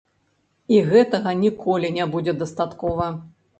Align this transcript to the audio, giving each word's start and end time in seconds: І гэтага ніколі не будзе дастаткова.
І 0.75 0.79
гэтага 0.91 1.35
ніколі 1.43 1.93
не 2.01 2.09
будзе 2.17 2.37
дастаткова. 2.43 3.15